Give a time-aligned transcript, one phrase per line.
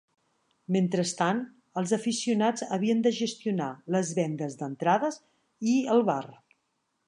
[0.75, 1.41] Mentrestant,
[1.81, 5.23] els aficionats havien de gestionar les vendes d'entrades
[5.75, 6.21] i el bar.